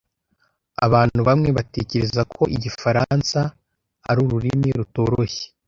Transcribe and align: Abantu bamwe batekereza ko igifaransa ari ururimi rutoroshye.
Abantu 0.85 1.19
bamwe 1.27 1.49
batekereza 1.57 2.21
ko 2.33 2.43
igifaransa 2.55 3.39
ari 4.09 4.19
ururimi 4.25 4.69
rutoroshye. 4.77 5.45